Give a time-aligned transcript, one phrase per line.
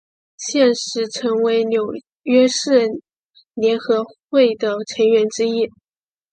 [0.35, 1.83] 现时陈为纽
[2.23, 2.89] 约市
[3.53, 5.69] 联合会的成员之一。